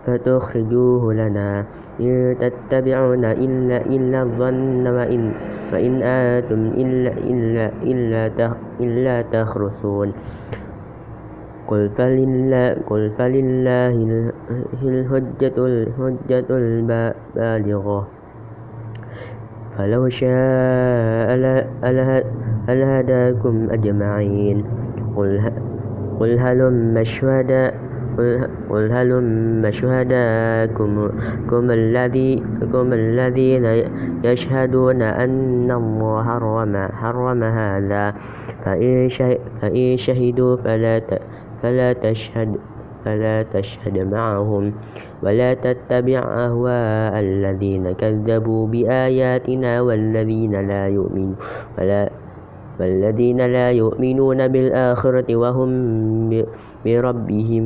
فتخرجوه 0.06 1.14
لنا. 1.14 1.66
إن 2.00 2.36
تتبعون 2.40 3.26
إلا 3.26 3.78
إلا 3.86 4.20
الظن 4.22 4.88
وإن 4.88 5.22
وإن 5.74 5.94
آتم 6.04 6.62
إلا 6.78 7.12
إلا 7.32 7.66
إلا 7.84 8.22
إلا 8.82 9.16
تخرصون. 9.22 10.14
قل 11.72 11.90
فلله 11.98 12.76
قل 12.90 13.12
فلله 13.18 13.96
الحجة 14.84 15.56
الحجة 15.58 16.48
البالغة 16.50 18.08
فلو 19.78 20.10
شاء 20.10 21.28
لهداكم 22.68 23.70
أجمعين 23.72 24.66
قل 26.20 26.40
هلم 26.40 27.04
شهداء 27.04 27.74
قل 28.70 28.92
هلم 28.92 29.66
شهداءكم 29.70 31.10
الذين 32.94 33.66
يشهدون 34.24 35.02
أن 35.02 35.72
الله 35.72 36.24
حرم, 36.24 36.76
حرم 36.78 37.44
هذا 37.44 38.14
فإن 39.62 39.98
شهدوا 39.98 40.56
فلا 40.58 41.00
فلا 41.62 41.94
تشهد 41.94 42.58
فلا 43.06 43.44
تشهد 43.44 43.98
معهم 43.98 44.74
ولا 45.24 45.54
تتبع 45.54 46.22
أهواء 46.22 47.14
الذين 47.20 47.92
كذبوا 47.92 48.68
بآياتنا 48.68 49.82
والذين 49.82 50.54
لا 50.68 50.88
يؤمنون 50.88 51.36
ولا 51.78 52.10
والذين 52.80 53.42
لا 53.46 53.72
يؤمنون 53.72 54.48
بالآخرة 54.48 55.36
وهم 55.36 55.72
بربهم 56.86 57.64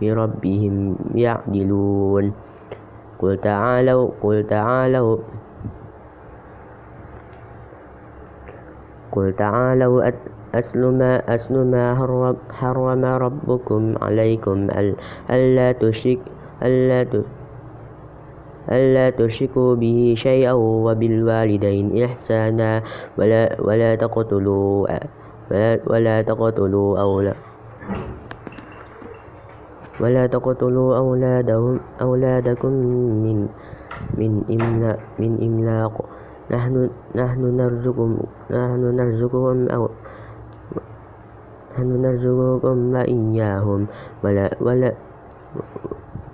بربهم 0.00 0.74
يعدلون. 1.14 2.24
قل 3.18 3.36
تعالوا 3.40 4.10
قل 4.22 4.46
تعالوا 4.46 5.18
قل 9.12 9.32
تعالوا 9.32 10.08
أسل 10.58 10.80
ما 10.80 11.20
أسل 11.34 11.54
ما 11.68 11.94
حرم 12.50 13.04
ربكم 13.04 13.82
عليكم. 14.02 14.58
ألا 15.30 15.68
تشرك 15.72 16.20
ألا 16.62 17.22
ألا 18.66 19.06
تشركوا 19.10 19.74
به 19.76 20.14
شيئا 20.16 20.52
وبالوالدين 20.52 21.86
إحسانا. 22.04 22.82
ولا 23.18 23.42
ولا 23.60 23.94
تقتلوا 23.94 24.86
ولا, 25.50 25.78
ولا 25.86 26.16
تقتلوا 26.22 26.90
أولا 27.00 27.34
ولا 30.00 30.26
تقتلوا 30.26 30.96
أولادهم 30.96 31.80
أولادكم 32.02 32.72
من 33.24 33.38
من 34.18 34.32
إملاق 34.50 34.98
من 35.18 35.32
إملاق. 35.40 35.94
نحن 36.50 36.90
نحن 37.14 37.42
نرزقكم 37.56 38.10
نحن 38.50 38.82
نرزقكم 38.96 39.56
أو 39.74 39.82
نحن 41.76 42.00
نرزقكم 42.00 42.76
وإياهم. 42.96 43.80
ولا 44.24 44.46
ولا 44.60 44.90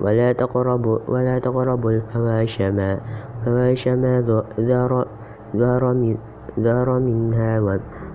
ولا 0.00 0.32
تقربوا 0.32 0.98
ولا 1.10 1.38
تقربوا 1.38 1.90
الفواحش 1.90 2.62
ما 2.62 3.02
فواحش 3.42 3.88
ما 3.88 4.22
ظهر 4.60 4.92
ظهر 6.62 6.92
منها 6.98 7.52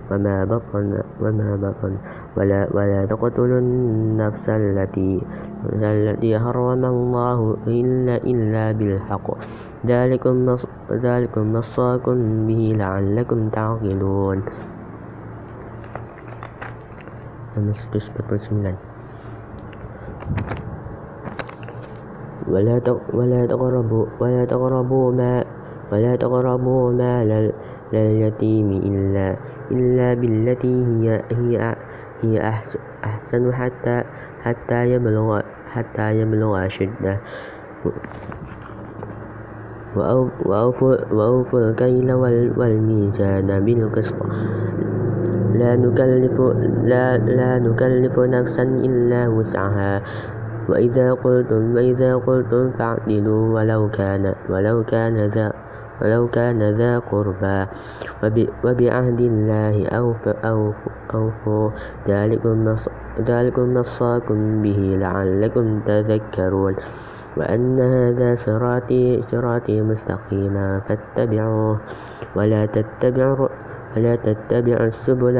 وما 0.08 0.36
بطن 0.44 1.02
وما 1.20 1.50
بطن. 1.56 1.92
ولا 2.36 2.60
ولا 2.72 3.04
تقتلوا 3.04 3.60
النفس 3.60 4.48
التي 4.48 5.20
التي 5.84 6.32
حرم 6.38 6.84
الله 6.84 7.56
إلا 7.66 8.16
إلا 8.24 8.64
بالحق. 8.72 9.28
ذلكم 9.86 10.56
ذلكم 10.92 11.44
وصاكم 11.56 12.16
به 12.48 12.62
لعلكم 12.78 13.48
تعقلون. 13.48 14.38
ولا 22.48 22.80
ولا 23.12 23.46
تقربوا 23.46 24.06
ولا 24.20 24.44
تقربوا 24.44 25.12
ما 25.12 25.44
ولا 25.92 26.16
تقربوا 26.16 26.92
مال 26.92 27.52
اليتيم 27.92 28.68
إلا 28.72 29.36
إلا 29.70 30.14
بالتي 30.14 30.76
هي 30.88 31.22
هي 31.32 31.76
هي 32.22 32.34
أحسن 33.04 33.52
حتى 33.52 33.96
حتى 34.42 34.80
يبلغ 34.92 35.40
حتى 35.68 36.20
يبلغ 36.20 36.66
أشده. 36.66 37.16
وأوفوا 39.96 41.58
الكيل 41.60 42.12
والميزان 42.56 43.48
بالقسط. 43.64 44.16
لا 45.58 45.76
نكلف, 45.76 46.36
لا, 46.84 47.18
لا 47.18 47.58
نكلف 47.58 48.18
نفسا 48.18 48.62
إلا 48.62 49.28
وسعها. 49.28 50.02
وإذا 50.68 51.12
قلتم 51.24 51.74
وإذا 51.74 52.16
قلتم 52.16 52.70
فاعدلوا 52.70 53.44
ولو 53.54 53.88
كان 53.88 54.34
ولو 54.52 54.84
كان 54.84 55.16
ذا 55.32 55.52
ولو 56.02 56.28
كان 56.28 56.60
ذا 56.62 56.98
قربى. 56.98 57.60
وبعهد 58.64 59.20
الله 59.20 59.74
أوفوا. 61.14 61.68
ذلكم 63.18 63.66
نصاكم 63.74 64.62
به 64.62 64.80
لعلكم 65.00 65.66
تذكرون. 65.80 66.74
وأن 67.36 67.80
هذا 67.80 68.34
صراطي, 68.34 69.22
صراطي 69.30 69.76
مستقيما. 69.82 70.80
فاتبعوه 70.86 71.76
ولا 72.36 72.66
تتبعوا 72.66 73.48
ولا 73.98 74.14
تتبعوا 74.14 74.94
السبل 74.94 75.36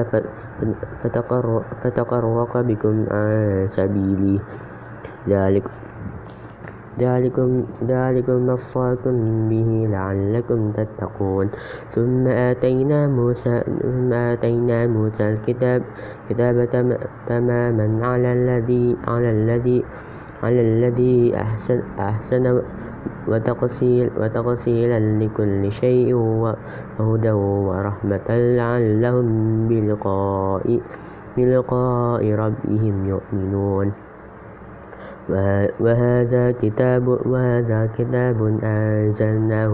فتقرق 1.83 2.53
بكم 2.59 2.95
عن 3.11 3.65
سبيلي. 3.71 4.43
ذلك 5.31 5.63
ذلكم 6.99 7.51
ذلكم 7.87 8.39
وصاكم 8.49 9.17
به 9.47 9.71
لعلكم 9.87 10.61
تتقون. 10.75 11.47
ثم 11.95 12.27
آتينا 12.27 13.07
موسى 13.07 13.63
ثم 13.83 14.11
آتينا 14.13 14.87
موسى 14.91 15.25
الكتاب 15.39 15.83
كتاب 16.27 16.57
تماما 17.31 17.87
على 18.03 18.33
الذي 18.33 18.97
على 19.07 19.31
الذي 19.31 19.79
على 20.43 20.61
الذي 20.61 21.35
أحسن, 21.39 21.83
أحسن 21.99 22.63
وتقصيلا 23.29 25.01
لكل 25.25 25.73
شيء 25.73 26.15
وهدى 26.15 27.33
ورحمة 27.33 28.29
لعلهم 28.29 29.29
بلقاء, 29.69 30.81
بلقاء 31.37 32.23
ربهم 32.35 32.97
يؤمنون. 33.09 33.93
وهذا 35.81 36.45
كتاب 36.51 37.05
وهذا 37.09 37.81
كتاب 37.99 38.39
أنزلناه 38.65 39.73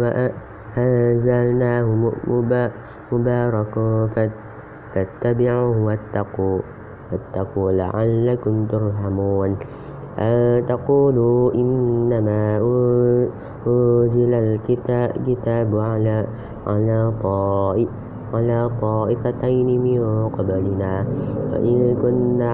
وأنزلناه 0.00 1.86
مبارك 3.12 3.74
فاتبعوه 4.94 5.76
واتقوا 5.84 6.58
فاتقوا 7.10 7.72
لعلكم 7.72 8.66
ترحمون. 8.66 9.50
أن 10.18 10.66
تقولوا 10.66 11.54
إنما 11.54 12.58
أنزل 13.66 14.34
الكتاب 14.34 15.70
على 15.78 16.26
على 16.66 17.12
على 18.34 18.70
طائفتين 18.80 19.68
من 19.82 20.28
قبلنا. 20.28 21.06
وإن 21.52 21.96
كنا 22.02 22.50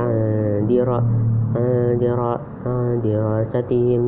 عن 2.67 3.01
دراستهم 3.05 4.03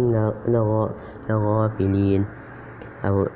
لغافلين. 1.29 2.25
أو 3.05 3.27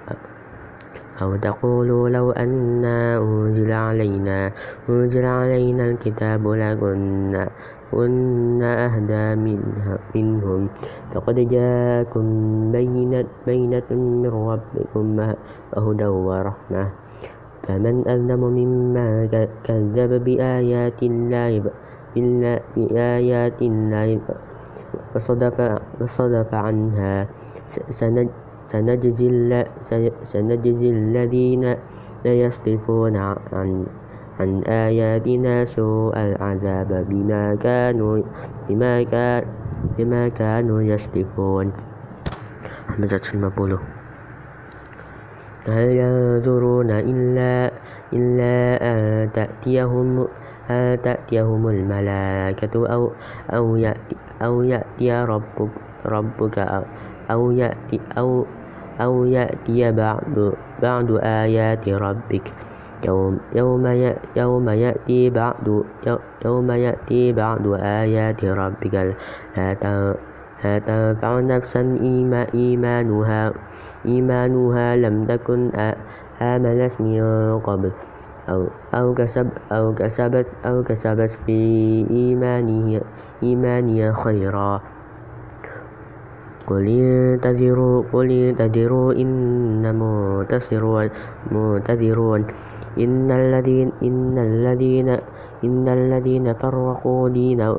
أو 1.22 1.37
تقولوا 1.37 2.09
لو 2.09 2.31
أنا 2.31 3.18
أنزل 3.18 3.72
علينا 3.72 4.51
أنزل 4.88 5.25
علينا 5.25 5.85
الكتاب 5.90 6.42
لكنا 6.48 7.48
كنا 7.92 8.70
أهدى 8.88 9.26
منهم. 10.16 10.62
فقد 11.12 11.37
جاءكم 11.52 12.24
بينة, 12.72 13.28
بينة 13.46 13.88
من 13.92 14.33
ربكم 14.33 15.07
وهدى 15.76 16.09
ورحمة. 16.09 16.87
فمن 17.62 17.94
أظلم 18.09 18.42
مما 18.42 19.28
كذب 19.64 20.24
بآيات 20.24 20.98
الله 21.02 21.52
بآيات 22.76 23.59
الله 23.62 24.09
وصدف, 25.14 25.57
وصدف 26.00 26.50
عنها. 26.55 27.28
سنجزي, 28.72 29.28
سنجزي 30.24 30.88
الذين 30.90 31.64
لا 32.24 32.33
يصدفون 32.33 33.16
عن 33.52 33.68
عن 34.42 34.66
آياتنا 34.66 35.70
سوء 35.70 36.18
العذاب 36.18 37.07
بما 37.09 37.55
كانوا 37.62 38.22
بما 38.68 39.02
كان 39.02 39.42
بما 39.98 40.28
كانوا 40.28 40.83
يصدفون 40.83 41.72
همزة 42.90 43.22
المقولة. 43.35 43.78
هل 45.68 45.88
ينظرون 46.02 46.90
إلا 46.90 47.70
إلا 48.12 48.55
أن 48.83 49.31
تأتيهم 49.33 50.26
أن 50.70 50.98
تأتيهم 51.02 51.62
الملائكة 51.68 52.74
أو 52.74 53.02
أو 53.50 53.76
يأتي 53.76 54.16
أو 54.42 54.62
يأتي 54.62 55.12
ربك 55.22 55.70
ربك 56.07 56.59
أو 56.59 56.83
أو 57.31 57.50
يأتي 57.50 58.00
أو 58.18 58.46
أو 59.00 59.24
يأتي 59.24 59.92
بعد 59.92 60.52
بعد 60.83 61.09
آيات 61.22 61.88
ربك. 61.88 62.72
يوم 63.05 63.38
يوم 63.55 63.85
يوم 64.37 64.69
يأتي 64.69 65.31
بعد 65.31 65.67
يوم 66.45 66.71
يأتي 66.71 67.33
بعد 67.33 67.65
آيات 67.83 68.45
ربك. 68.45 68.95
لا 69.57 69.75
تنفع 70.79 71.41
نفسا 71.41 71.83
إيمانها 72.55 73.53
إيمانها 74.07 74.97
لم 74.97 75.25
تكن 75.25 75.71
آمنت 76.43 76.93
من 77.01 77.23
قبل. 77.59 77.91
أو 78.49 78.67
أو 78.95 79.15
كسب 79.15 79.49
أو 79.73 79.95
كسبت 79.95 80.47
أو 80.67 80.83
كسبت 80.83 81.31
في 81.47 81.59
إيمانها 82.11 83.01
إيمانها 83.43 84.12
خيرا. 84.12 84.81
قل 86.67 86.87
انتظروا 86.88 88.03
قل 88.12 88.31
انتظروا 88.31 89.12
إن 89.12 89.83
منتظرون 89.83 91.09
منتظرون. 91.53 92.43
إن 92.98 93.31
الذين 93.31 93.92
إن 94.02 94.38
الذين 94.38 95.09
إن 95.64 95.88
الذين 95.88 96.52
فرقوا 96.52 97.28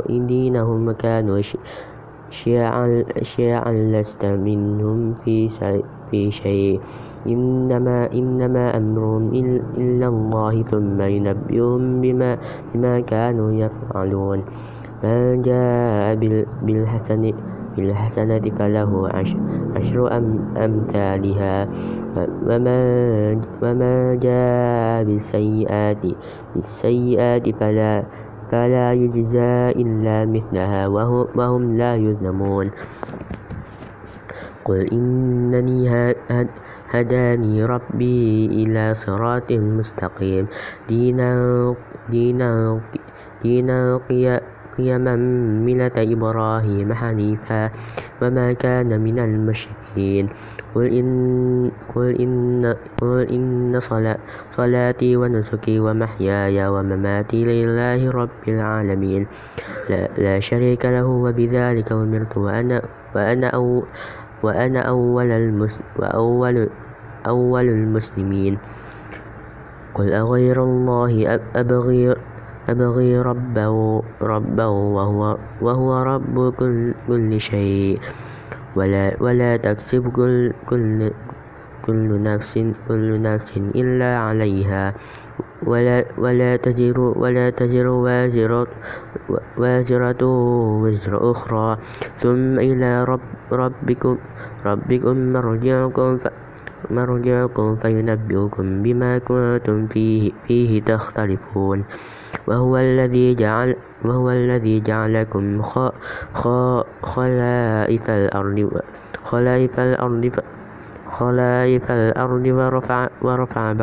دينهم 0.10 0.92
كانوا 0.92 1.42
شيعا 2.30 3.04
شيعا 3.22 3.74
لست 3.74 4.26
منهم 4.26 5.14
في 6.12 6.32
شيء 6.32 6.80
إنما 7.28 8.12
إنما 8.12 8.78
أمرهم 8.78 9.24
إلا 9.78 10.08
الله 10.08 10.54
ثم 10.64 11.02
ينبئهم 11.02 12.02
بما 12.02 12.32
بما 12.74 13.00
كانوا 13.00 13.52
يفعلون. 13.52 14.40
من 15.04 15.42
جاء 15.42 16.16
بالحسنة 16.64 17.34
بالحسنة 17.78 18.46
فله 18.60 18.92
عشر 19.76 20.04
أمثالها. 20.58 21.56
وما 23.62 23.96
جاء 24.22 25.04
بالسيئات 25.04 26.04
بالسيئات 26.56 27.46
فلا 27.60 28.04
فلا 28.52 28.94
يجزى 28.94 29.54
إلا 29.82 30.30
مثلها 30.30 30.82
وهم 31.34 31.78
لا 31.78 31.96
يظلمون. 31.96 32.68
قل 34.66 34.80
إنني 34.94 36.14
هداني 36.94 37.66
ربي 37.66 38.46
إلى 38.46 38.94
صراط 38.94 39.52
مستقيم. 39.52 40.46
دينا 40.88 41.34
دينا 42.10 42.80
دينا 43.44 44.00
قيما 44.78 45.16
ملة 45.66 45.98
إبراهيم 45.98 46.94
حنيفا 46.94 47.62
وما 48.22 48.48
كان 48.54 48.90
من 49.02 49.18
المشركين. 49.20 50.30
قل 50.74 50.86
إن, 50.90 51.08
قل 51.96 52.10
إن, 52.18 52.66
قل 52.98 53.30
إن 53.30 53.80
صلاتي 54.58 55.18
ونسكي 55.18 55.80
ومحياي 55.80 56.58
ومماتي 56.68 57.40
لله 57.46 58.12
رب 58.12 58.42
العالمين. 58.48 59.28
لا, 59.90 60.10
لا 60.18 60.36
شريك 60.40 60.86
له 60.86 61.06
وبذلك 61.06 61.92
أمرت 61.92 62.38
وأنا, 62.38 62.82
وأنا, 63.16 63.48
أو 63.48 63.84
وأنا 64.44 64.80
أول, 64.80 65.30
المس 65.32 65.80
وأول 66.02 66.70
أول 67.28 67.66
المسلمين. 67.70 68.58
قل 69.94 70.14
أغير 70.14 70.58
الله 70.64 71.40
أبغي 71.56 72.16
أبغي 72.70 73.22
ربه, 73.22 74.04
ربه 74.22 74.70
وهو, 74.70 75.38
وهو 75.62 75.90
رب 76.04 76.36
كل, 76.56 76.94
كل 77.08 77.32
شيء. 77.40 78.00
ولا, 78.76 79.18
ولا 79.20 79.58
تكسب 79.58 80.10
كل, 80.10 80.54
كل, 80.66 81.12
كل 81.86 82.24
نفس 82.24 82.54
كل 82.88 83.22
نفس 83.22 83.52
إلا 83.58 84.18
عليها. 84.18 84.94
ولا 85.64 86.06
ولا 86.18 86.56
تجر 86.56 87.00
ولا 87.00 87.50
تجر 87.50 87.88
وازرة 87.88 88.68
وازرة 89.58 90.24
وزر 90.84 91.14
أخرى. 91.32 91.78
ثم 92.20 92.60
إلى 92.60 93.04
رب 93.04 93.26
ربكم 93.52 94.16
ربكم 94.66 95.16
مرجعكم 95.34 96.20
مرجعكم 96.92 97.76
فينبئكم 97.76 98.66
بما 98.84 99.12
كنتم 99.18 99.88
فيه, 99.88 100.32
فيه 100.48 100.82
تختلفون. 100.82 101.84
وهو 102.48 102.78
الذي 102.78 103.36
جعل 103.36 103.76
وهو 104.06 104.32
الذي 104.32 104.80
جعلكم 104.80 105.62
خلائف 107.04 108.10
الأرض 108.10 108.82
خلائف 109.24 109.80
الأرض 109.80 110.32
خلائف 111.14 111.92
الأرض 111.92 112.46
ورفع, 112.48 113.08
ورفع 113.22 113.74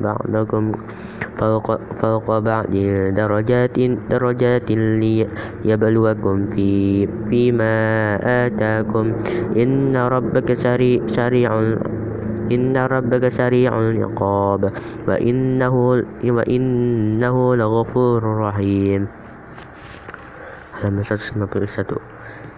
بعضكم 0.00 0.72
فوق, 1.20 1.94
فوق 1.94 2.38
بعض 2.38 2.76
درجات 3.16 3.80
درجات 4.10 4.70
ليبلوكم 4.70 6.46
في 6.50 7.06
فيما 7.30 7.74
آتاكم. 8.46 9.12
إن 9.56 9.96
ربك 9.96 10.52
سريع, 10.52 11.06
سريع 11.06 11.76
إن 12.52 12.76
ربك 12.76 13.28
سريع 13.28 13.80
العقاب. 13.80 14.72
وإنه, 15.08 16.02
وإنه 16.24 17.56
لغفور 17.56 18.22
رحيم. 18.24 19.06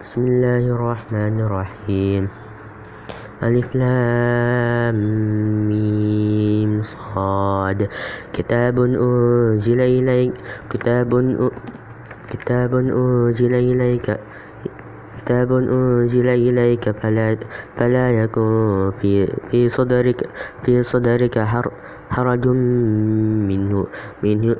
بسم 0.01 0.21
الله 0.27 0.63
الرحمن 0.67 1.39
الرحيم. 1.39 2.27
ألف 3.43 3.75
لام 3.75 4.95
ميم 5.67 6.83
صاد. 6.83 7.87
كتاب 8.33 8.79
أنزل 8.79 9.79
إليك 9.81 10.33
كتاب 10.69 11.09
كتاب 12.31 12.75
أنزل 12.75 13.53
إليك 13.53 14.17
كتاب 15.17 15.51
أنزل 15.53 16.27
إليك 16.27 16.89
فلا, 16.91 17.37
فلا 17.77 18.11
يكن 18.23 18.91
في, 19.01 19.27
في 19.51 19.69
صدرك 19.69 20.29
في 20.63 20.83
صدرك 20.83 21.39
حرج 22.09 22.47
منه 22.47 23.87
منه 24.23 24.55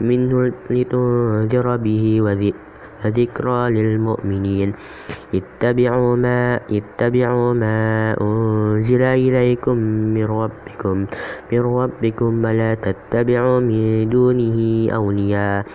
منه 0.00 0.52
لتنذر 0.70 1.76
به 1.76 2.20
وذكرى 3.04 3.60
للمؤمنين. 3.70 4.72
اتبعوا 5.34 6.16
ما 6.16 6.60
اتبعوا 6.70 7.54
ما 7.54 7.80
أنزل 8.20 9.02
إليكم 9.02 9.76
من 10.16 10.24
ربكم. 10.24 11.06
من 11.52 11.60
ربكم 11.60 12.44
ولا 12.44 12.74
تتبعوا 12.74 13.60
من 13.60 14.08
دونه 14.08 14.58
أولياء. 14.94 15.66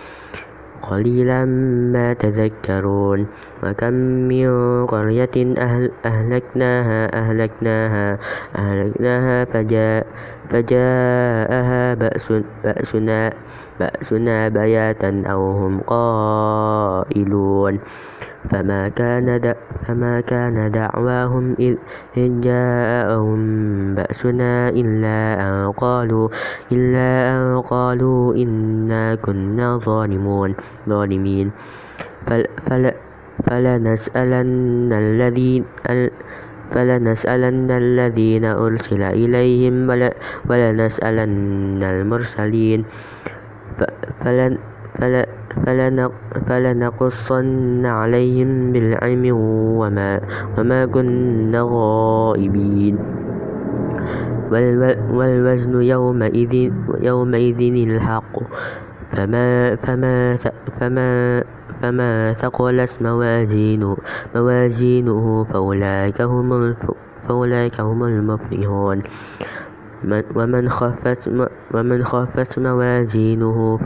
قليلا 0.82 1.44
ما 1.92 2.12
تذكرون. 2.12 3.26
وكم 3.62 3.94
من 4.30 4.48
قرية 4.86 5.36
أهل 5.58 5.90
أهلكناها 6.04 7.00
أهلكناها 7.18 8.18
أهلكناها 8.56 9.44
فجاء 9.44 10.06
فجاءها 10.50 11.94
بأس 11.94 12.32
بأسنا 12.64 13.32
بأسنا 13.80 14.48
بياتا 14.48 15.22
أو 15.26 15.40
هم 15.58 15.80
قائلون. 15.86 17.74
فما 18.48 18.88
كان 18.88 19.26
فما 19.86 20.20
كان 20.20 20.70
دعواهم 20.70 21.56
إذ 21.60 21.76
جاءهم 22.16 23.40
بأسنا 23.94 24.68
إلا 24.68 25.18
أن 25.40 25.72
قالوا 25.72 26.28
إلا 26.72 27.08
أن 27.34 27.60
قالوا 27.60 28.34
إنا 28.34 29.14
كنا 29.14 29.78
ظالمون 29.78 30.54
ظالمين. 30.88 31.46
فل 32.26 32.42
فل 32.66 32.84
فلنسألن 33.46 34.92
الذين 34.92 35.62
فلنسألن 36.68 37.70
الذين 37.70 38.44
أرسل 38.44 39.02
إليهم 39.02 39.74
ولنسألن 40.48 41.82
المرسلين. 41.82 42.80
فلنقصن 46.46 47.86
عليهم 47.86 48.72
بالعلم 48.72 49.24
وما, 49.80 50.20
كنا 50.86 51.60
غائبين. 51.70 52.98
والوزن 55.12 55.82
يومئذ, 55.82 56.54
يومئذ 57.00 57.60
الحق. 57.88 58.34
فما, 59.08 59.76
فما, 59.76 60.36
فما, 60.80 61.44
فما 61.82 62.32
ثقلت 62.32 62.92
موازينه, 63.00 63.96
موازينه 64.34 65.44
فأولئك 65.44 66.20
هم, 66.22 66.74
فأولئك 67.28 67.80
هم 67.80 68.04
المفلحون. 68.04 69.02
ومن 70.34 70.68
خفت 70.68 71.30
ومن 71.74 72.04
خفت 72.04 72.58
موازينه 72.58 73.76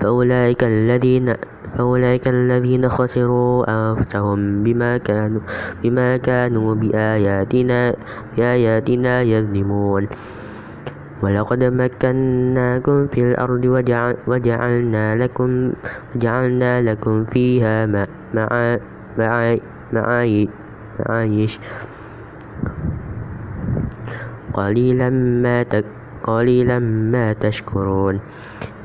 فأولئك 0.00 0.64
الذين 0.64 1.34
فأولئك 1.78 2.28
الذين 2.28 2.88
خسروا 2.88 3.64
أنفسهم 3.68 4.62
بما 4.64 4.98
كانوا 4.98 5.40
بما 5.84 6.16
كانوا 6.16 6.74
بآياتنا 6.74 7.94
بآياتنا 8.36 9.22
يظلمون. 9.22 10.08
ولقد 11.22 11.64
مكناكم 11.64 13.06
في 13.06 13.20
الأرض 13.20 13.64
وجعل 13.64 14.16
وجعلنا 14.26 15.16
لكم 15.16 15.72
وجعلنا 16.14 16.82
لكم 16.82 17.24
فيها 17.24 17.86
معايش 19.16 19.60
قليلا 19.96 20.48
ما 21.08 21.95
قليلا 24.56 25.10
ما 27.12 27.32
تشكرون. 27.32 28.20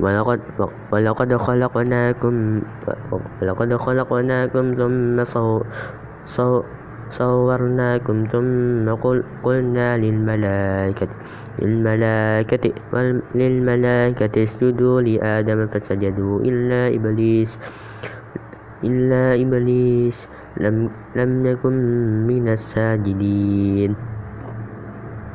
ولقد, 0.01 0.39
ولقد 0.91 1.35
خلقناكم 1.35 2.61
ولقد 3.41 3.75
خلقناكم 3.75 4.73
ثم 4.73 5.23
صو 5.23 5.61
صو 6.25 6.63
صورناكم 7.11 8.23
ثم 8.31 8.87
قلنا 9.43 9.97
للملائكة 9.97 11.07
للملائكة 11.59 12.65
للملائكة 13.35 14.43
اسجدوا 14.43 15.01
لآدم 15.01 15.67
فسجدوا 15.67 16.39
إلا 16.39 16.95
إبليس 16.95 17.59
إلا 18.83 19.41
إبليس 19.41 20.27
لم, 20.57 20.89
لم 21.15 21.45
يكن 21.45 21.73
من 22.27 22.47
الساجدين. 22.47 23.95